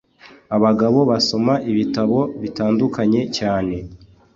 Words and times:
abagabo 0.55 0.99
basoma 1.11 1.53
ibitabo 1.69 2.19
bitandukanye 2.41 3.21
cyane 3.37 3.75